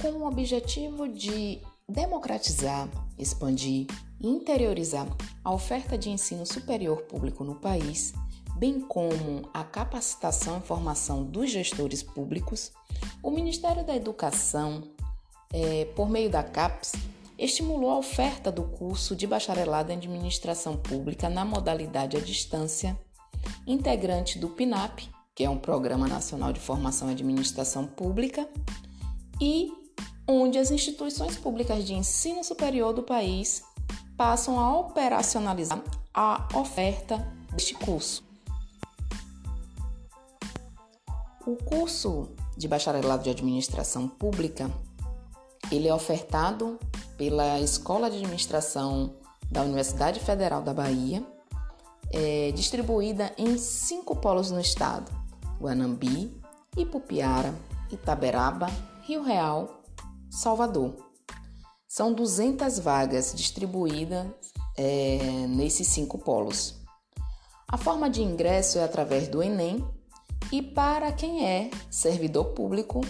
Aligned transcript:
com 0.00 0.08
o 0.08 0.26
objetivo 0.26 1.06
de 1.06 1.60
democratizar, 1.88 2.88
expandir 3.18 3.86
e 4.20 4.26
interiorizar 4.26 5.06
a 5.44 5.52
oferta 5.52 5.98
de 5.98 6.08
ensino 6.08 6.46
superior 6.46 7.02
público 7.02 7.44
no 7.44 7.56
país, 7.56 8.14
bem 8.56 8.80
como 8.80 9.48
a 9.52 9.62
capacitação 9.62 10.58
e 10.58 10.66
formação 10.66 11.24
dos 11.24 11.50
gestores 11.50 12.02
públicos, 12.02 12.72
o 13.22 13.30
Ministério 13.30 13.84
da 13.84 13.94
Educação, 13.94 14.82
é, 15.52 15.84
por 15.96 16.08
meio 16.08 16.30
da 16.30 16.42
CAPES, 16.42 16.92
estimulou 17.38 17.90
a 17.90 17.98
oferta 17.98 18.50
do 18.50 18.64
curso 18.64 19.16
de 19.16 19.26
bacharelado 19.26 19.92
em 19.92 19.96
administração 19.96 20.76
pública 20.76 21.28
na 21.28 21.44
modalidade 21.44 22.16
à 22.16 22.20
distância, 22.20 22.98
integrante 23.66 24.38
do 24.38 24.48
PNAP, 24.48 25.08
que 25.34 25.44
é 25.44 25.50
um 25.50 25.58
Programa 25.58 26.06
Nacional 26.06 26.52
de 26.52 26.60
Formação 26.60 27.08
em 27.08 27.12
Administração 27.12 27.86
Pública, 27.86 28.48
e 29.40 29.72
onde 30.30 30.58
as 30.58 30.70
instituições 30.70 31.36
públicas 31.36 31.84
de 31.84 31.94
ensino 31.94 32.44
superior 32.44 32.92
do 32.92 33.02
país 33.02 33.64
passam 34.16 34.60
a 34.60 34.78
operacionalizar 34.78 35.82
a 36.14 36.48
oferta 36.54 37.18
deste 37.52 37.74
curso. 37.74 38.22
O 41.46 41.56
curso 41.56 42.28
de 42.56 42.68
bacharelado 42.68 43.24
de 43.24 43.30
administração 43.30 44.06
pública, 44.06 44.70
ele 45.72 45.88
é 45.88 45.94
ofertado 45.94 46.78
pela 47.16 47.58
Escola 47.58 48.10
de 48.10 48.18
Administração 48.18 49.14
da 49.50 49.62
Universidade 49.62 50.20
Federal 50.20 50.62
da 50.62 50.72
Bahia, 50.72 51.26
é 52.12 52.52
distribuída 52.52 53.32
em 53.38 53.56
cinco 53.56 54.14
polos 54.16 54.50
no 54.50 54.60
estado: 54.60 55.10
Guanambi, 55.60 56.30
Ipupiara, 56.76 57.54
Itaberaba, 57.90 58.68
Rio 59.02 59.22
Real, 59.22 59.79
Salvador. 60.30 60.94
São 61.88 62.12
200 62.12 62.78
vagas 62.78 63.34
distribuídas 63.34 64.26
é, 64.76 65.46
nesses 65.48 65.88
cinco 65.88 66.18
polos. 66.18 66.76
A 67.68 67.76
forma 67.76 68.08
de 68.08 68.22
ingresso 68.22 68.78
é 68.78 68.84
através 68.84 69.28
do 69.28 69.42
Enem 69.42 69.84
e 70.52 70.62
para 70.62 71.12
quem 71.12 71.46
é 71.46 71.70
servidor 71.90 72.46
público 72.46 73.00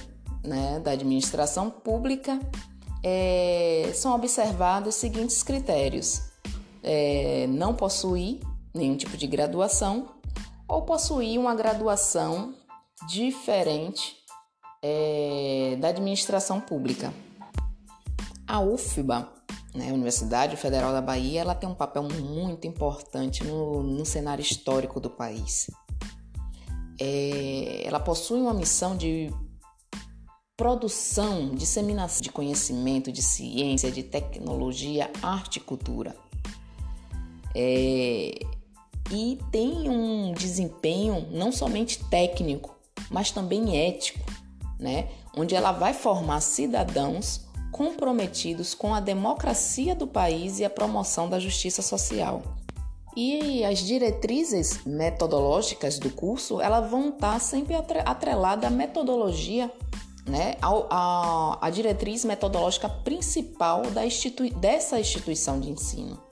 né, 0.43 0.81
da 0.81 0.93
administração 0.93 1.71
pública, 1.71 2.39
é, 3.03 3.91
são 3.95 4.15
observados 4.15 4.95
os 4.95 5.01
seguintes 5.01 5.43
critérios: 5.43 6.23
é, 6.83 7.47
não 7.49 7.75
possuir 7.75 8.41
nenhum 8.75 8.97
tipo 8.97 9.17
de 9.17 9.27
graduação 9.27 10.09
ou 10.69 10.83
possuir 10.83 11.39
uma 11.39 11.55
graduação 11.55 12.55
diferente 13.09 14.20
é, 14.83 15.77
da 15.81 15.89
administração 15.89 16.61
pública. 16.61 17.13
A 18.47 18.61
UFBA, 18.61 19.29
né, 19.75 19.93
Universidade 19.93 20.57
Federal 20.57 20.93
da 20.93 21.01
Bahia, 21.01 21.41
ela 21.41 21.55
tem 21.55 21.69
um 21.69 21.75
papel 21.75 22.03
muito 22.03 22.67
importante 22.67 23.45
no, 23.45 23.83
no 23.83 24.05
cenário 24.05 24.43
histórico 24.43 24.99
do 24.99 25.11
país. 25.11 25.71
É, 27.01 27.83
ela 27.85 28.01
possui 28.01 28.41
uma 28.41 28.53
missão 28.53 28.97
de 28.97 29.33
produção, 30.57 31.55
disseminação 31.55 32.21
de 32.21 32.31
conhecimento, 32.31 33.11
de 33.11 33.23
ciência, 33.23 33.91
de 33.91 34.03
tecnologia, 34.03 35.11
arte 35.23 35.57
e 35.57 35.61
cultura. 35.61 36.15
É, 37.55 38.39
e 39.11 39.39
tem 39.51 39.89
um 39.89 40.33
desempenho 40.33 41.27
não 41.31 41.51
somente 41.51 42.05
técnico, 42.05 42.77
mas 43.11 43.31
também 43.31 43.77
ético, 43.77 44.21
né? 44.81 45.09
onde 45.37 45.55
ela 45.55 45.73
vai 45.73 45.95
formar 45.95 46.41
cidadãos 46.41 47.43
comprometidos 47.71 48.75
com 48.75 48.95
a 48.95 49.01
democracia 49.01 49.95
do 49.95 50.07
país 50.07 50.59
e 50.59 50.65
a 50.65 50.71
promoção 50.71 51.29
da 51.29 51.39
justiça 51.39 51.83
social. 51.83 52.43
E 53.17 53.65
as 53.65 53.79
diretrizes 53.79 54.85
metodológicas 54.85 55.99
do 55.99 56.11
curso, 56.11 56.61
elas 56.61 56.89
vão 56.91 57.11
estar 57.11 57.41
sempre 57.41 57.75
atreladas 57.75 58.65
à 58.65 58.71
metodologia, 58.71 59.71
né, 60.27 60.55
a, 60.63 61.59
a 61.61 61.71
diretriz 61.71 62.25
metodológica 62.25 62.89
principal 62.89 63.83
da 63.91 64.07
institui 64.07 64.51
dessa 64.51 65.01
instituição 65.01 65.59
de 65.59 65.71
ensino, 65.71 66.23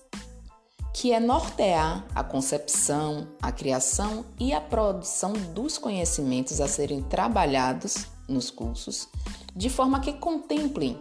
que 0.95 1.13
é 1.13 1.19
nortear 1.19 2.07
a 2.15 2.23
concepção, 2.23 3.27
a 3.43 3.51
criação 3.51 4.25
e 4.39 4.53
a 4.53 4.61
produção 4.61 5.33
dos 5.33 5.79
conhecimentos 5.79 6.61
a 6.61 6.69
serem 6.69 7.03
trabalhados 7.03 8.07
nos 8.29 8.51
cursos, 8.51 9.09
de 9.57 9.71
forma 9.71 10.01
que 10.01 10.13
contemplem 10.13 11.01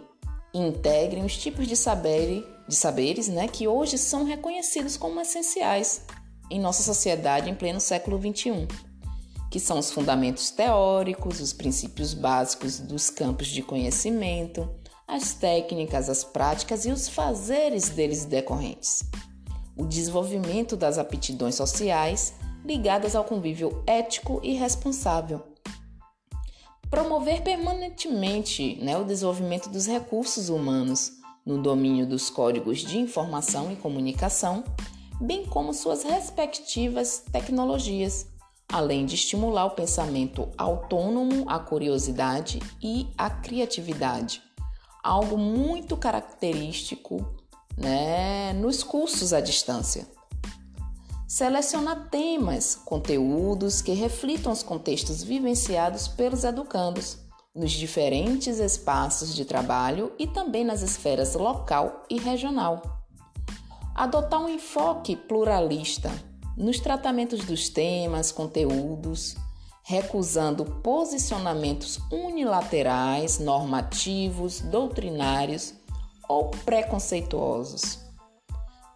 e 0.54 0.58
integrem 0.58 1.24
os 1.24 1.36
tipos 1.36 1.66
de, 1.66 1.76
saber, 1.76 2.44
de 2.66 2.74
saberes 2.74 3.28
né, 3.28 3.46
que 3.46 3.68
hoje 3.68 3.98
são 3.98 4.24
reconhecidos 4.24 4.96
como 4.96 5.20
essenciais 5.20 6.02
em 6.50 6.58
nossa 6.58 6.82
sociedade 6.82 7.50
em 7.50 7.54
pleno 7.54 7.80
século 7.80 8.18
XXI, 8.18 8.66
que 9.50 9.60
são 9.60 9.78
os 9.78 9.90
fundamentos 9.90 10.50
teóricos, 10.50 11.40
os 11.40 11.52
princípios 11.52 12.14
básicos 12.14 12.78
dos 12.78 13.10
campos 13.10 13.48
de 13.48 13.62
conhecimento, 13.62 14.68
as 15.06 15.34
técnicas, 15.34 16.08
as 16.08 16.24
práticas 16.24 16.84
e 16.84 16.90
os 16.90 17.08
fazeres 17.08 17.90
deles 17.90 18.24
decorrentes. 18.24 19.02
O 19.76 19.86
desenvolvimento 19.86 20.76
das 20.76 20.98
aptidões 20.98 21.54
sociais 21.54 22.34
ligadas 22.64 23.14
ao 23.14 23.24
convívio 23.24 23.82
ético 23.86 24.40
e 24.42 24.52
responsável, 24.54 25.42
Promover 26.90 27.42
permanentemente 27.42 28.78
né, 28.82 28.96
o 28.96 29.04
desenvolvimento 29.04 29.68
dos 29.68 29.86
recursos 29.86 30.48
humanos 30.48 31.12
no 31.44 31.60
domínio 31.60 32.06
dos 32.06 32.30
códigos 32.30 32.78
de 32.78 32.98
informação 32.98 33.70
e 33.70 33.76
comunicação, 33.76 34.64
bem 35.20 35.44
como 35.44 35.74
suas 35.74 36.02
respectivas 36.02 37.24
tecnologias, 37.30 38.26
além 38.70 39.04
de 39.04 39.16
estimular 39.16 39.66
o 39.66 39.72
pensamento 39.72 40.48
autônomo, 40.56 41.44
a 41.46 41.58
curiosidade 41.58 42.58
e 42.82 43.06
a 43.18 43.28
criatividade, 43.28 44.42
algo 45.02 45.36
muito 45.36 45.96
característico 45.96 47.34
né, 47.76 48.54
nos 48.54 48.82
cursos 48.82 49.34
à 49.34 49.40
distância. 49.40 50.17
Selecionar 51.28 52.08
temas, 52.08 52.74
conteúdos 52.74 53.82
que 53.82 53.92
reflitam 53.92 54.50
os 54.50 54.62
contextos 54.62 55.22
vivenciados 55.22 56.08
pelos 56.08 56.42
educandos 56.42 57.18
nos 57.54 57.70
diferentes 57.70 58.58
espaços 58.58 59.34
de 59.34 59.44
trabalho 59.44 60.10
e 60.18 60.26
também 60.26 60.64
nas 60.64 60.80
esferas 60.80 61.34
local 61.34 62.02
e 62.08 62.18
regional. 62.18 63.04
Adotar 63.94 64.40
um 64.40 64.48
enfoque 64.48 65.16
pluralista 65.16 66.10
nos 66.56 66.80
tratamentos 66.80 67.44
dos 67.44 67.68
temas, 67.68 68.32
conteúdos, 68.32 69.36
recusando 69.82 70.64
posicionamentos 70.64 72.00
unilaterais, 72.10 73.38
normativos, 73.38 74.62
doutrinários 74.62 75.74
ou 76.26 76.50
preconceituosos. 76.64 77.98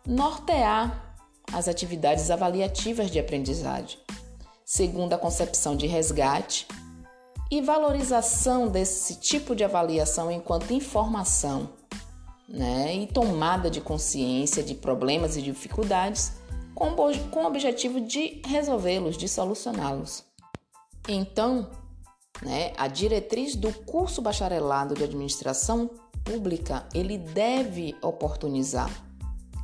Nortear 0.07 1.12
as 1.53 1.69
atividades 1.69 2.31
avaliativas 2.31 3.11
de 3.11 3.19
aprendizagem, 3.19 3.99
segundo 4.65 5.13
a 5.13 5.19
concepção 5.19 5.77
de 5.77 5.87
resgate. 5.87 6.67
E 7.51 7.61
valorização 7.61 8.69
desse 8.69 9.17
tipo 9.17 9.55
de 9.55 9.63
avaliação 9.63 10.31
enquanto 10.31 10.73
informação 10.73 11.69
né, 12.49 12.95
e 12.95 13.07
tomada 13.07 13.71
de 13.71 13.81
consciência 13.81 14.63
de 14.63 14.75
problemas 14.75 15.37
e 15.37 15.43
dificuldades 15.43 16.33
com, 16.75 16.95
com 17.31 17.45
o 17.45 17.47
objetivo 17.47 18.01
de 18.01 18.41
resolvê-los, 18.47 19.17
de 19.17 19.29
solucioná-los. 19.29 20.25
Então, 21.09 21.71
né, 22.43 22.73
a 22.77 22.89
diretriz 22.89 23.55
do 23.55 23.73
curso 23.85 24.23
bacharelado 24.23 24.95
de 24.95 25.05
administração 25.05 25.91
pública 26.25 26.87
ele 26.95 27.19
deve 27.19 27.97
oportunizar 28.03 28.91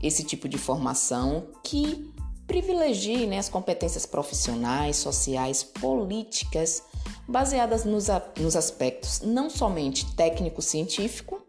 esse 0.02 0.22
tipo 0.22 0.48
de 0.48 0.58
formação 0.58 1.48
que 1.62 2.12
privilegie 2.46 3.26
né, 3.26 3.38
as 3.38 3.48
competências 3.48 4.06
profissionais, 4.06 4.96
sociais, 4.96 5.62
políticas, 5.62 6.82
baseadas 7.28 7.84
nos, 7.84 8.08
a, 8.08 8.22
nos 8.38 8.56
aspectos 8.56 9.20
não 9.20 9.50
somente 9.50 10.06
técnico-científico, 10.16 11.42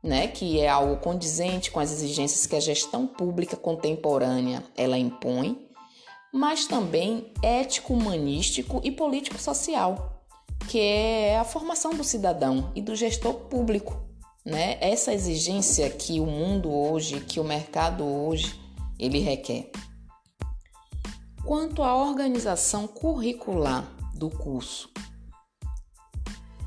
né, 0.00 0.28
que 0.28 0.60
é 0.60 0.68
algo 0.68 0.96
condizente 0.98 1.72
com 1.72 1.80
as 1.80 1.90
exigências 1.90 2.46
que 2.46 2.54
a 2.54 2.60
gestão 2.60 3.06
pública 3.06 3.56
contemporânea 3.56 4.62
ela 4.76 4.96
impõe, 4.96 5.66
mas 6.32 6.66
também 6.66 7.32
ético-humanístico 7.42 8.80
e 8.84 8.92
político-social, 8.92 10.22
que 10.68 10.78
é 10.78 11.36
a 11.38 11.44
formação 11.44 11.94
do 11.94 12.04
cidadão 12.04 12.70
e 12.76 12.80
do 12.80 12.94
gestor 12.94 13.34
público 13.34 14.07
né? 14.48 14.78
Essa 14.80 15.12
exigência 15.12 15.88
que 15.90 16.18
o 16.20 16.26
mundo 16.26 16.72
hoje, 16.72 17.20
que 17.20 17.38
o 17.38 17.44
mercado 17.44 18.04
hoje, 18.04 18.58
ele 18.98 19.20
requer. 19.20 19.70
Quanto 21.44 21.82
à 21.82 21.94
organização 21.94 22.86
curricular 22.88 23.86
do 24.14 24.30
curso, 24.30 24.90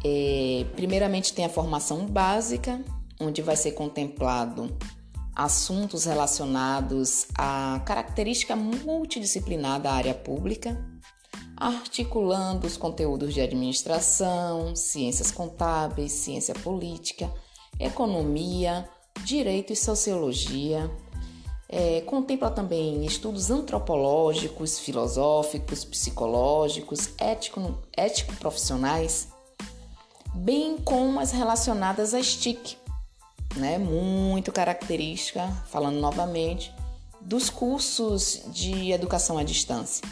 É, 0.04 0.66
primeiramente 0.76 1.32
tem 1.32 1.46
a 1.46 1.50
formação 1.50 2.08
básica, 2.08 2.84
onde 3.20 3.44
vai 3.44 3.56
ser 3.56 3.74
contemplado 3.74 4.76
assuntos 5.36 6.06
relacionados 6.06 7.28
à 7.38 7.80
característica 7.86 8.56
multidisciplinar 8.56 9.80
da 9.80 9.92
área 9.92 10.16
pública, 10.16 10.76
articulando 11.56 12.66
os 12.66 12.78
conteúdos 12.78 13.32
de 13.32 13.42
administração, 13.42 14.76
ciências 14.76 15.32
contábeis, 15.32 16.12
ciência 16.14 16.56
política, 16.56 17.32
economia, 17.86 18.88
direito 19.24 19.74
e 19.74 19.76
sociologia. 19.76 20.90
É, 21.68 22.02
contempla 22.02 22.52
também 22.52 23.06
estudos 23.06 23.50
antropológicos, 23.50 24.80
filosóficos, 24.80 25.86
psicológicos, 25.86 27.10
ético-profissionais, 27.96 29.30
bem 30.34 30.78
como 30.78 31.20
as 31.20 31.32
relacionadas 31.32 32.14
às 32.14 32.36
TIC, 32.36 32.78
né, 33.56 33.78
muito 33.78 34.52
característica, 34.52 35.48
falando 35.70 36.00
novamente, 36.00 36.74
dos 37.22 37.50
cursos 37.50 38.42
de 38.48 38.92
educação 38.92 39.38
à 39.38 39.44
distância. 39.44 40.06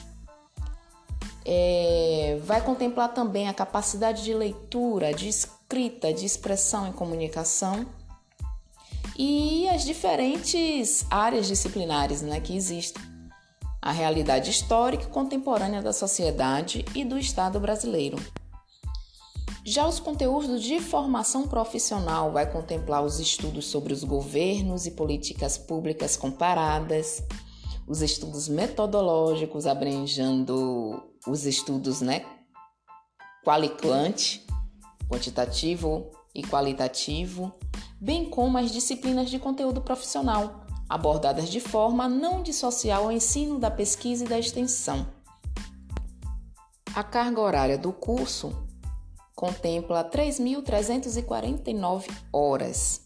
É, 1.45 2.39
vai 2.43 2.61
contemplar 2.61 3.13
também 3.13 3.49
a 3.49 3.53
capacidade 3.53 4.23
de 4.23 4.33
leitura, 4.33 5.13
de 5.13 5.27
escrita, 5.27 5.58
de 5.69 6.25
expressão 6.25 6.89
e 6.89 6.93
comunicação 6.93 7.85
e 9.15 9.69
as 9.69 9.85
diferentes 9.85 11.05
áreas 11.11 11.45
disciplinares 11.45 12.23
né, 12.23 12.39
que 12.39 12.55
existem. 12.55 13.03
A 13.79 13.91
realidade 13.91 14.49
histórica 14.49 15.03
e 15.03 15.07
contemporânea 15.07 15.79
da 15.79 15.93
sociedade 15.93 16.83
e 16.95 17.05
do 17.05 17.19
Estado 17.19 17.59
brasileiro. 17.59 18.17
Já 19.63 19.87
os 19.87 19.99
conteúdos 19.99 20.63
de 20.63 20.79
formação 20.79 21.47
profissional 21.47 22.31
vai 22.31 22.51
contemplar 22.51 23.03
os 23.03 23.19
estudos 23.19 23.67
sobre 23.67 23.93
os 23.93 24.03
governos 24.03 24.87
e 24.87 24.91
políticas 24.91 25.55
públicas 25.55 26.17
comparadas, 26.17 27.21
os 27.87 28.01
estudos 28.01 28.49
metodológicos 28.49 29.67
abrangendo 29.67 31.03
os 31.27 31.45
estudos, 31.45 32.01
né, 32.01 32.25
qualicante, 33.45 34.45
quantitativo 35.09 36.11
e 36.33 36.43
qualitativo, 36.43 37.51
bem 37.99 38.29
como 38.29 38.57
as 38.57 38.71
disciplinas 38.71 39.29
de 39.29 39.39
conteúdo 39.39 39.81
profissional, 39.81 40.65
abordadas 40.87 41.49
de 41.49 41.59
forma 41.59 42.07
não 42.07 42.41
dissociar 42.43 43.01
o 43.01 43.11
ensino 43.11 43.59
da 43.59 43.71
pesquisa 43.71 44.23
e 44.23 44.27
da 44.27 44.37
extensão. 44.37 45.07
A 46.95 47.03
carga 47.03 47.41
horária 47.41 47.77
do 47.77 47.91
curso 47.91 48.65
contempla 49.35 50.03
3.349 50.03 52.07
horas. 52.31 53.01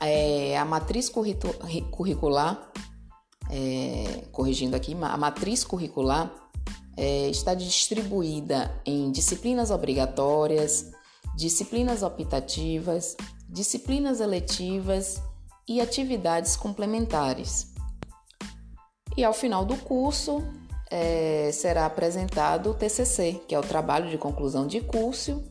É, 0.00 0.56
a 0.58 0.64
matriz 0.64 1.08
curricular, 1.08 2.70
é, 3.50 4.24
corrigindo 4.30 4.76
aqui, 4.76 4.96
a 5.00 5.16
matriz 5.16 5.64
curricular 5.64 6.43
é, 6.96 7.28
está 7.28 7.54
distribuída 7.54 8.74
em 8.84 9.10
disciplinas 9.10 9.70
obrigatórias, 9.70 10.90
disciplinas 11.36 12.02
optativas, 12.02 13.16
disciplinas 13.48 14.20
eletivas 14.20 15.20
e 15.68 15.80
atividades 15.80 16.56
complementares. 16.56 17.72
E 19.16 19.24
ao 19.24 19.32
final 19.32 19.64
do 19.64 19.76
curso, 19.76 20.42
é, 20.90 21.50
será 21.52 21.86
apresentado 21.86 22.70
o 22.70 22.74
TCC, 22.74 23.40
que 23.46 23.54
é 23.54 23.58
o 23.58 23.62
trabalho 23.62 24.10
de 24.10 24.18
conclusão 24.18 24.66
de 24.66 24.80
curso, 24.80 25.42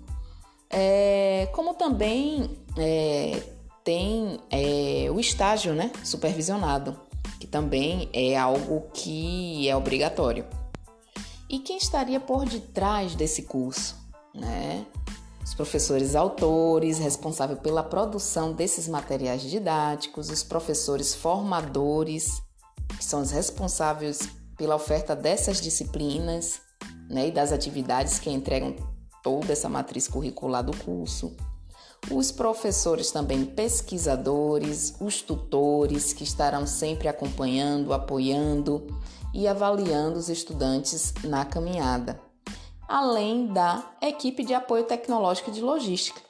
é, 0.69 1.47
como 1.53 1.73
também 1.73 2.57
é, 2.77 3.41
tem 3.83 4.39
é, 4.49 5.09
o 5.11 5.19
estágio 5.19 5.73
né, 5.73 5.91
supervisionado, 6.03 6.99
que 7.39 7.47
também 7.47 8.09
é 8.13 8.37
algo 8.37 8.87
que 8.93 9.67
é 9.67 9.75
obrigatório. 9.75 10.45
E 11.53 11.59
quem 11.59 11.77
estaria 11.77 12.19
por 12.19 12.49
detrás 12.49 13.13
desse 13.13 13.43
curso? 13.43 13.95
Né? 14.33 14.87
Os 15.45 15.53
professores 15.53 16.15
autores, 16.15 16.97
responsáveis 16.97 17.59
pela 17.59 17.83
produção 17.83 18.53
desses 18.53 18.87
materiais 18.87 19.43
didáticos, 19.43 20.31
os 20.31 20.41
professores 20.41 21.13
formadores, 21.13 22.41
que 22.97 23.05
são 23.05 23.21
os 23.21 23.29
responsáveis 23.29 24.27
pela 24.57 24.75
oferta 24.75 25.15
dessas 25.15 25.61
disciplinas 25.61 26.59
né, 27.07 27.27
e 27.27 27.31
das 27.31 27.51
atividades 27.51 28.17
que 28.17 28.31
entregam 28.31 28.75
toda 29.21 29.53
essa 29.53 29.69
matriz 29.69 30.07
curricular 30.07 30.63
do 30.63 30.75
curso. 30.75 31.37
Os 32.11 32.31
professores 32.31 33.11
também 33.11 33.45
pesquisadores, 33.45 34.95
os 34.99 35.21
tutores 35.21 36.13
que 36.13 36.23
estarão 36.23 36.67
sempre 36.67 37.07
acompanhando, 37.07 37.93
apoiando 37.93 38.87
e 39.33 39.47
avaliando 39.47 40.19
os 40.19 40.29
estudantes 40.29 41.13
na 41.23 41.45
caminhada, 41.45 42.19
além 42.87 43.47
da 43.47 43.83
equipe 44.01 44.43
de 44.43 44.53
apoio 44.53 44.83
tecnológico 44.83 45.51
de 45.51 45.61
logística. 45.61 46.21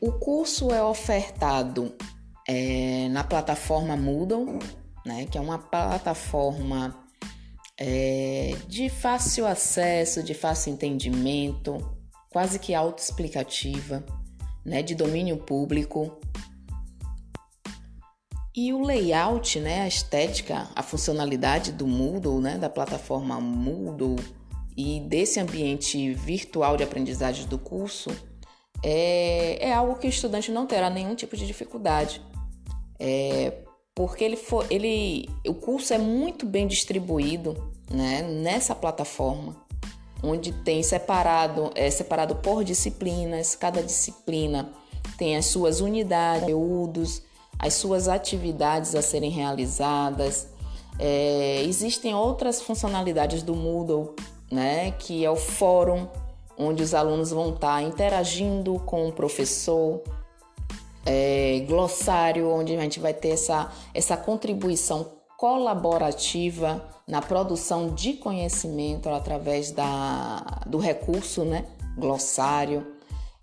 O 0.00 0.12
curso 0.12 0.70
é 0.70 0.82
ofertado 0.82 1.92
é, 2.46 3.08
na 3.10 3.24
plataforma 3.24 3.96
Moodle 3.96 4.58
né, 5.04 5.26
que 5.26 5.36
é 5.36 5.40
uma 5.40 5.58
plataforma 5.58 6.94
é, 7.78 8.56
de 8.66 8.88
fácil 8.88 9.46
acesso, 9.46 10.22
de 10.22 10.32
fácil 10.32 10.72
entendimento, 10.72 11.93
quase 12.34 12.58
que 12.58 12.74
autoexplicativa, 12.74 14.04
né, 14.64 14.82
de 14.82 14.96
domínio 14.96 15.36
público. 15.36 16.18
E 18.52 18.72
o 18.72 18.82
layout, 18.82 19.60
né, 19.60 19.82
a 19.82 19.86
estética, 19.86 20.68
a 20.74 20.82
funcionalidade 20.82 21.70
do 21.70 21.86
Moodle, 21.86 22.40
né, 22.40 22.58
da 22.58 22.68
plataforma 22.68 23.40
Moodle 23.40 24.16
e 24.76 24.98
desse 25.02 25.38
ambiente 25.38 26.12
virtual 26.12 26.76
de 26.76 26.82
aprendizagem 26.82 27.46
do 27.46 27.56
curso, 27.56 28.10
é, 28.82 29.68
é 29.68 29.72
algo 29.72 29.94
que 29.94 30.08
o 30.08 30.10
estudante 30.10 30.50
não 30.50 30.66
terá 30.66 30.90
nenhum 30.90 31.14
tipo 31.14 31.36
de 31.36 31.46
dificuldade. 31.46 32.20
É, 32.98 33.62
porque 33.94 34.24
ele 34.24 34.36
for, 34.36 34.66
ele, 34.70 35.30
o 35.46 35.54
curso 35.54 35.94
é 35.94 35.98
muito 35.98 36.44
bem 36.44 36.66
distribuído 36.66 37.72
né, 37.88 38.22
nessa 38.22 38.74
plataforma, 38.74 39.63
onde 40.24 40.52
tem 40.52 40.82
separado, 40.82 41.70
é 41.74 41.90
separado 41.90 42.36
por 42.36 42.64
disciplinas, 42.64 43.54
cada 43.54 43.82
disciplina 43.82 44.72
tem 45.18 45.36
as 45.36 45.46
suas 45.46 45.80
unidades, 45.80 46.40
conteúdos, 46.40 47.22
as 47.58 47.74
suas 47.74 48.08
atividades 48.08 48.94
a 48.94 49.02
serem 49.02 49.30
realizadas. 49.30 50.48
É, 50.98 51.62
existem 51.62 52.14
outras 52.14 52.62
funcionalidades 52.62 53.42
do 53.42 53.54
Moodle, 53.54 54.14
né, 54.50 54.92
que 54.92 55.24
é 55.24 55.30
o 55.30 55.36
fórum, 55.36 56.08
onde 56.56 56.82
os 56.82 56.94
alunos 56.94 57.30
vão 57.30 57.50
estar 57.50 57.82
interagindo 57.82 58.78
com 58.80 59.08
o 59.08 59.12
professor, 59.12 60.02
é, 61.04 61.64
glossário, 61.68 62.48
onde 62.50 62.74
a 62.74 62.80
gente 62.80 62.98
vai 62.98 63.12
ter 63.12 63.30
essa, 63.30 63.70
essa 63.92 64.16
contribuição 64.16 65.23
colaborativa 65.44 66.82
na 67.06 67.20
produção 67.20 67.94
de 67.94 68.14
conhecimento 68.14 69.10
através 69.10 69.72
da, 69.72 70.62
do 70.64 70.78
recurso, 70.78 71.44
né? 71.44 71.66
Glossário. 71.98 72.94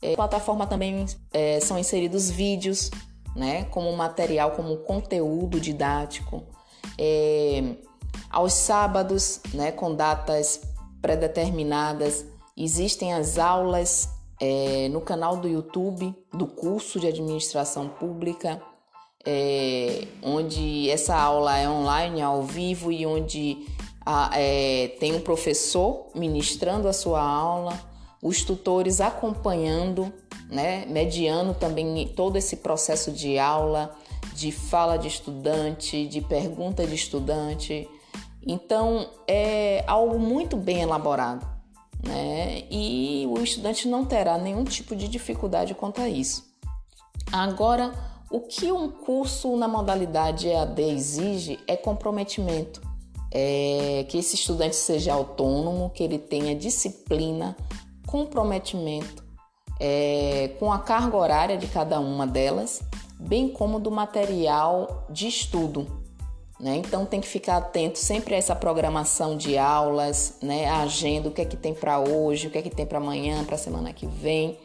É, 0.01 0.15
plataforma 0.15 0.65
também 0.65 1.05
é, 1.31 1.59
são 1.59 1.77
inseridos 1.77 2.27
vídeos, 2.27 2.89
né? 3.35 3.65
Como 3.65 3.95
material, 3.95 4.53
como 4.53 4.77
conteúdo 4.77 5.59
didático. 5.59 6.41
É, 6.97 7.75
aos 8.31 8.53
sábados, 8.53 9.39
né? 9.53 9.71
Com 9.71 9.93
datas 9.93 10.59
pré-determinadas, 11.03 12.25
existem 12.57 13.13
as 13.13 13.37
aulas 13.37 14.09
é, 14.39 14.89
no 14.89 15.01
canal 15.01 15.37
do 15.37 15.47
YouTube 15.47 16.15
do 16.33 16.47
curso 16.47 16.99
de 16.99 17.05
administração 17.05 17.87
pública, 17.87 18.59
é, 19.25 20.07
onde 20.21 20.89
essa 20.89 21.15
aula 21.15 21.57
é 21.57 21.69
online, 21.69 22.21
ao 22.21 22.43
vivo 22.43 22.91
e 22.91 23.05
onde 23.05 23.65
a, 24.05 24.31
é, 24.33 24.89
tem 24.99 25.13
um 25.13 25.21
professor 25.21 26.07
ministrando 26.15 26.87
a 26.87 26.93
sua 26.93 27.21
aula, 27.21 27.79
os 28.21 28.43
tutores 28.43 29.01
acompanhando, 29.01 30.11
né, 30.49 30.85
mediando 30.87 31.53
também 31.53 32.07
todo 32.15 32.37
esse 32.37 32.57
processo 32.57 33.11
de 33.11 33.37
aula, 33.37 33.95
de 34.33 34.51
fala 34.51 34.97
de 34.97 35.07
estudante, 35.07 36.05
de 36.07 36.21
pergunta 36.21 36.85
de 36.85 36.95
estudante. 36.95 37.87
Então 38.45 39.09
é 39.27 39.83
algo 39.87 40.17
muito 40.17 40.57
bem 40.57 40.81
elaborado 40.81 41.51
né? 42.03 42.63
E 42.69 43.25
o 43.29 43.41
estudante 43.41 43.87
não 43.87 44.05
terá 44.05 44.37
nenhum 44.37 44.63
tipo 44.63 44.95
de 44.95 45.07
dificuldade 45.07 45.73
quanto 45.73 46.01
a 46.01 46.09
isso. 46.09 46.49
Agora, 47.31 47.93
o 48.31 48.39
que 48.39 48.71
um 48.71 48.89
curso 48.89 49.57
na 49.57 49.67
modalidade 49.67 50.47
EAD 50.47 50.81
exige 50.81 51.59
é 51.67 51.75
comprometimento, 51.75 52.81
é 53.29 54.05
que 54.07 54.17
esse 54.17 54.35
estudante 54.35 54.75
seja 54.75 55.13
autônomo, 55.13 55.89
que 55.89 56.01
ele 56.01 56.17
tenha 56.17 56.55
disciplina, 56.55 57.55
comprometimento 58.07 59.23
é, 59.79 60.51
com 60.59 60.71
a 60.71 60.79
carga 60.79 61.17
horária 61.17 61.57
de 61.57 61.67
cada 61.67 61.99
uma 61.99 62.25
delas, 62.25 62.81
bem 63.19 63.49
como 63.49 63.79
do 63.79 63.91
material 63.91 65.05
de 65.09 65.27
estudo. 65.27 66.01
Né? 66.59 66.77
Então 66.77 67.05
tem 67.05 67.19
que 67.19 67.27
ficar 67.27 67.57
atento 67.57 67.97
sempre 67.97 68.35
a 68.35 68.37
essa 68.37 68.55
programação 68.55 69.35
de 69.35 69.57
aulas, 69.57 70.37
né? 70.41 70.67
a 70.67 70.81
agenda, 70.81 71.27
o 71.27 71.31
que 71.31 71.41
é 71.41 71.45
que 71.45 71.57
tem 71.57 71.73
para 71.73 71.99
hoje, 71.99 72.47
o 72.47 72.51
que 72.51 72.59
é 72.59 72.61
que 72.61 72.69
tem 72.69 72.85
para 72.85 72.99
amanhã, 72.99 73.43
para 73.43 73.55
a 73.55 73.57
semana 73.57 73.91
que 73.91 74.05
vem, 74.05 74.57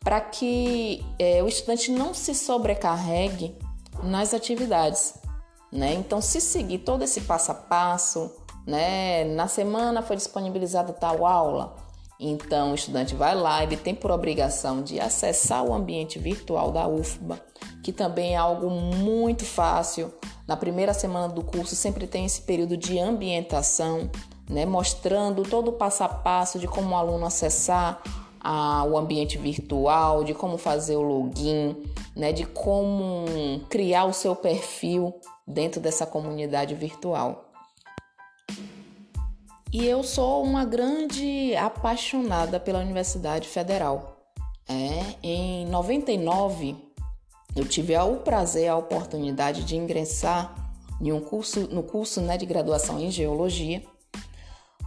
para 0.00 0.20
que 0.20 1.04
é, 1.18 1.42
o 1.42 1.48
estudante 1.48 1.90
não 1.90 2.14
se 2.14 2.34
sobrecarregue 2.34 3.54
nas 4.02 4.32
atividades. 4.32 5.14
Né? 5.70 5.94
Então, 5.94 6.20
se 6.20 6.40
seguir 6.40 6.78
todo 6.78 7.04
esse 7.04 7.20
passo 7.22 7.52
a 7.52 7.54
passo, 7.54 8.34
né? 8.66 9.24
na 9.24 9.46
semana 9.46 10.02
foi 10.02 10.16
disponibilizada 10.16 10.92
tal 10.92 11.26
aula, 11.26 11.76
então 12.18 12.72
o 12.72 12.74
estudante 12.74 13.14
vai 13.14 13.34
lá, 13.34 13.62
ele 13.62 13.76
tem 13.76 13.94
por 13.94 14.10
obrigação 14.10 14.82
de 14.82 14.98
acessar 14.98 15.64
o 15.64 15.72
ambiente 15.72 16.18
virtual 16.18 16.72
da 16.72 16.88
UFBA, 16.88 17.40
que 17.82 17.92
também 17.92 18.34
é 18.34 18.36
algo 18.36 18.68
muito 18.68 19.44
fácil. 19.44 20.12
Na 20.46 20.56
primeira 20.56 20.92
semana 20.92 21.32
do 21.32 21.42
curso 21.42 21.76
sempre 21.76 22.06
tem 22.06 22.24
esse 22.24 22.42
período 22.42 22.76
de 22.76 22.98
ambientação, 22.98 24.10
né? 24.48 24.66
mostrando 24.66 25.42
todo 25.44 25.68
o 25.68 25.72
passo 25.72 26.04
a 26.04 26.08
passo 26.08 26.58
de 26.58 26.66
como 26.66 26.94
o 26.94 26.98
aluno 26.98 27.24
acessar 27.24 28.02
a, 28.40 28.84
o 28.84 28.96
ambiente 28.96 29.36
virtual, 29.36 30.24
de 30.24 30.34
como 30.34 30.56
fazer 30.56 30.96
o 30.96 31.02
login, 31.02 31.76
né, 32.16 32.32
de 32.32 32.46
como 32.46 33.24
criar 33.68 34.06
o 34.06 34.12
seu 34.12 34.34
perfil 34.34 35.14
dentro 35.46 35.80
dessa 35.80 36.06
comunidade 36.06 36.74
virtual. 36.74 37.44
E 39.72 39.86
eu 39.86 40.02
sou 40.02 40.42
uma 40.42 40.64
grande 40.64 41.54
apaixonada 41.54 42.58
pela 42.58 42.80
Universidade 42.80 43.46
Federal. 43.46 44.16
É, 44.68 45.14
em 45.22 45.66
99, 45.66 46.76
eu 47.54 47.64
tive 47.66 47.96
o 47.96 48.16
prazer, 48.16 48.68
a 48.68 48.76
oportunidade 48.76 49.64
de 49.64 49.76
ingressar 49.76 50.54
em 51.00 51.12
um 51.12 51.20
curso, 51.20 51.68
no 51.72 51.82
curso 51.82 52.20
né, 52.20 52.36
de 52.36 52.46
graduação 52.46 52.98
em 53.00 53.10
Geologia, 53.10 53.82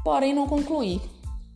porém 0.04 0.34
não 0.34 0.48
concluí. 0.48 1.02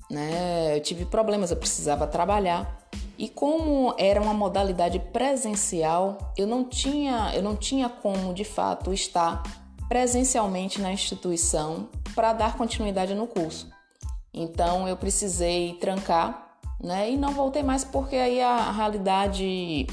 Né? 0.10 0.78
Eu 0.78 0.82
tive 0.82 1.06
problemas, 1.06 1.52
eu 1.52 1.58
precisava 1.58 2.08
trabalhar 2.08 2.88
e 3.18 3.28
como 3.28 3.96
era 3.98 4.22
uma 4.22 4.34
modalidade 4.34 5.00
presencial, 5.00 6.34
eu 6.38 6.46
não 6.46 6.64
tinha, 6.64 7.32
eu 7.34 7.42
não 7.42 7.56
tinha 7.56 7.90
como 7.90 8.32
de 8.32 8.44
fato 8.44 8.94
estar 8.94 9.42
presencialmente 9.90 10.80
na 10.80 10.92
instituição 10.92 11.90
para 12.14 12.34
dar 12.34 12.56
continuidade 12.56 13.16
no 13.16 13.26
curso. 13.26 13.72
Então 14.32 14.88
eu 14.88 14.96
precisei 14.96 15.74
trancar, 15.74 16.60
né? 16.80 17.10
E 17.10 17.18
não 17.18 17.32
voltei 17.32 17.64
mais 17.64 17.84
porque 17.84 18.16
aí 18.16 18.40
a 18.40 18.72
realidade 18.72 19.88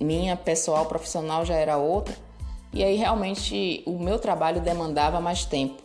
minha 0.00 0.36
pessoal 0.36 0.86
profissional 0.86 1.44
já 1.44 1.54
era 1.54 1.76
outra 1.76 2.16
e 2.72 2.82
aí 2.82 2.96
realmente 2.96 3.84
o 3.86 4.00
meu 4.00 4.18
trabalho 4.18 4.60
demandava 4.60 5.20
mais 5.20 5.44
tempo. 5.44 5.80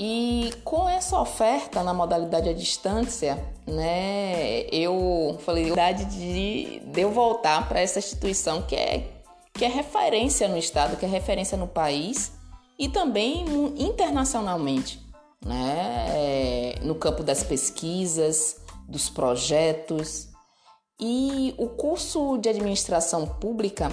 E 0.00 0.52
com 0.62 0.88
essa 0.88 1.20
oferta 1.20 1.82
na 1.82 1.92
modalidade 1.92 2.48
à 2.48 2.52
distância, 2.52 3.36
né, 3.66 4.60
eu 4.70 5.36
falei 5.40 5.64
verdade 5.64 6.04
de, 6.04 6.78
de 6.78 7.00
eu 7.00 7.10
voltar 7.10 7.68
para 7.68 7.80
essa 7.80 7.98
instituição 7.98 8.62
que 8.62 8.76
é, 8.76 9.08
que 9.52 9.64
é 9.64 9.68
referência 9.68 10.46
no 10.46 10.56
estado, 10.56 10.96
que 10.96 11.04
é 11.04 11.08
referência 11.08 11.58
no 11.58 11.66
país 11.66 12.30
e 12.78 12.88
também 12.88 13.44
internacionalmente, 13.76 15.04
né, 15.44 16.06
é, 16.10 16.74
no 16.80 16.94
campo 16.94 17.24
das 17.24 17.42
pesquisas, 17.42 18.60
dos 18.88 19.10
projetos. 19.10 20.28
E 21.00 21.56
o 21.58 21.70
curso 21.70 22.38
de 22.38 22.48
administração 22.48 23.26
pública, 23.26 23.90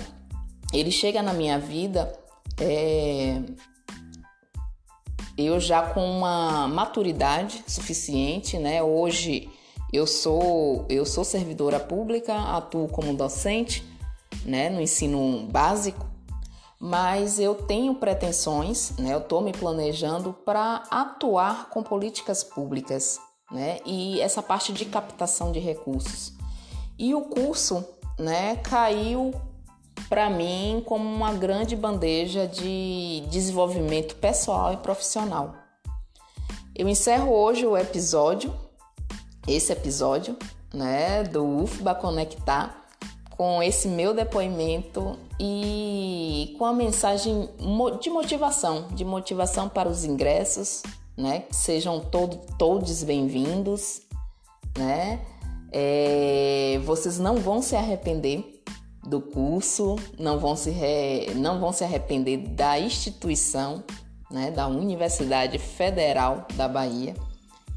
ele 0.72 0.92
chega 0.92 1.24
na 1.24 1.34
minha 1.34 1.58
vida 1.58 2.16
é, 2.60 3.42
eu 5.38 5.60
já 5.60 5.82
com 5.82 6.06
uma 6.06 6.68
maturidade 6.68 7.64
suficiente, 7.68 8.58
né? 8.58 8.82
Hoje 8.82 9.50
eu 9.92 10.08
sou 10.08 10.86
eu 10.90 11.06
sou 11.06 11.24
servidora 11.24 11.80
pública, 11.80 12.34
atuo 12.34 12.88
como 12.88 13.14
docente, 13.14 13.84
né, 14.46 14.70
no 14.70 14.82
ensino 14.82 15.48
básico, 15.48 16.06
mas 16.80 17.40
eu 17.40 17.56
tenho 17.56 17.96
pretensões, 17.96 18.92
né? 18.98 19.14
Eu 19.14 19.20
estou 19.20 19.42
me 19.42 19.52
planejando 19.52 20.34
para 20.34 20.84
atuar 20.90 21.70
com 21.70 21.84
políticas 21.84 22.44
públicas, 22.44 23.20
né? 23.52 23.80
E 23.86 24.22
essa 24.22 24.42
parte 24.42 24.72
de 24.72 24.86
captação 24.86 25.52
de 25.52 25.60
recursos. 25.60 26.34
E 26.98 27.14
o 27.14 27.22
curso, 27.24 27.86
né, 28.18 28.56
caiu 28.58 29.34
para 30.10 30.30
mim 30.30 30.84
como 30.86 31.04
uma 31.04 31.34
grande 31.34 31.76
bandeja 31.76 32.48
de 32.48 33.24
desenvolvimento 33.30 34.16
pessoal 34.16 34.74
e 34.74 34.78
profissional. 34.78 35.56
Eu 36.76 36.88
encerro 36.90 37.32
hoje 37.32 37.66
o 37.66 37.78
episódio, 37.78 38.54
esse 39.48 39.72
episódio, 39.72 40.38
né, 40.74 41.24
do 41.24 41.44
UFBA 41.44 41.96
Conectar, 41.96 42.86
com 43.38 43.62
esse 43.62 43.88
meu 43.88 44.14
depoimento 44.14 45.18
e 45.40 46.56
com 46.58 46.66
a 46.66 46.74
mensagem 46.74 47.50
de 48.02 48.10
motivação, 48.10 48.88
de 48.90 49.04
motivação 49.04 49.68
para 49.68 49.90
os 49.90 50.04
ingressos, 50.04 50.84
né, 51.18 51.42
que 51.42 51.56
sejam 51.56 52.00
todo, 52.00 52.40
todos 52.58 53.04
bem-vindos, 53.04 54.02
né, 54.78 55.22
é, 55.72 56.80
vocês 56.86 57.20
não 57.20 57.38
vão 57.38 57.62
se 57.62 57.76
arrepender 57.76 58.64
do 59.06 59.22
curso, 59.22 59.96
não 60.18 60.40
vão 60.40 60.56
se, 60.56 60.70
re... 60.70 61.34
não 61.36 61.60
vão 61.60 61.72
se 61.72 61.84
arrepender 61.84 62.38
da 62.38 62.80
instituição, 62.80 63.84
né, 64.30 64.52
da 64.52 64.68
Universidade 64.68 65.58
Federal 65.60 66.48
da 66.56 66.68
Bahia, 66.68 67.14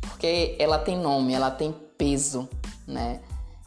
porque 0.01 0.57
ela 0.59 0.79
tem 0.79 0.97
nome, 0.97 1.35
ela 1.35 1.51
tem 1.51 1.75
peso, 1.97 2.49
né? 2.87 3.21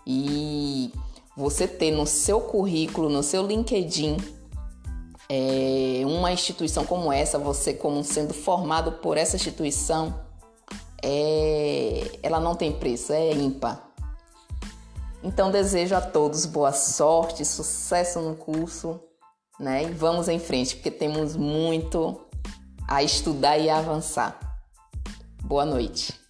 E 0.06 0.92
você 1.38 1.68
ter 1.68 1.92
no 1.92 2.08
seu 2.08 2.42
currículo, 2.42 3.10
no 3.10 3.22
seu 3.22 3.46
LinkedIn, 3.46 4.18
é, 5.30 6.02
uma 6.06 6.32
instituição 6.32 6.86
como 6.86 7.12
essa, 7.12 7.38
você 7.38 7.74
como 7.74 8.04
sendo 8.04 8.34
formado 8.34 8.94
por 8.94 9.18
essa 9.18 9.36
instituição, 9.36 10.14
é, 11.04 12.12
ela 12.22 12.40
não 12.40 12.56
tem 12.56 12.72
preço, 12.72 13.14
é 13.14 13.32
ímpar. 13.32 13.91
Então 15.24 15.52
desejo 15.52 15.96
a 15.96 16.02
todos 16.02 16.46
boa 16.46 16.72
sorte, 16.72 17.46
sucesso 17.46 18.20
no 18.22 18.36
curso, 18.36 19.00
né? 19.60 19.84
E 19.84 19.92
vamos 19.92 20.28
em 20.28 20.40
frente, 20.40 20.76
porque 20.76 20.90
temos 20.90 21.36
muito 21.36 22.26
a 22.88 23.04
estudar 23.04 23.58
e 23.58 23.70
a 23.70 23.78
avançar. 23.78 24.40
Boa 25.44 25.66
noite. 25.66 26.21